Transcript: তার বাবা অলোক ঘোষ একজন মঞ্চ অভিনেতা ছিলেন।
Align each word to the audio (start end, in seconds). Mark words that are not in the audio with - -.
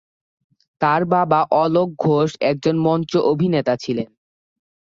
তার 0.81 1.01
বাবা 1.05 1.39
অলোক 1.55 1.89
ঘোষ 1.99 2.29
একজন 2.41 2.75
মঞ্চ 2.79 3.11
অভিনেতা 3.31 3.73
ছিলেন। 3.75 4.09